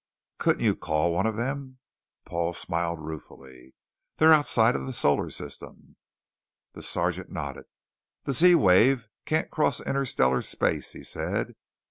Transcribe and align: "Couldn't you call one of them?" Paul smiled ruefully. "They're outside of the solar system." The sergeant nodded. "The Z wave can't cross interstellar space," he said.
"Couldn't 0.39 0.63
you 0.65 0.75
call 0.75 1.13
one 1.13 1.27
of 1.27 1.35
them?" 1.35 1.77
Paul 2.25 2.53
smiled 2.53 2.99
ruefully. 3.05 3.75
"They're 4.17 4.33
outside 4.33 4.75
of 4.75 4.87
the 4.87 4.93
solar 4.93 5.29
system." 5.29 5.95
The 6.73 6.81
sergeant 6.81 7.29
nodded. 7.31 7.65
"The 8.23 8.33
Z 8.33 8.55
wave 8.55 9.05
can't 9.25 9.51
cross 9.51 9.79
interstellar 9.79 10.41
space," 10.41 10.93
he 10.93 11.03
said. 11.03 11.53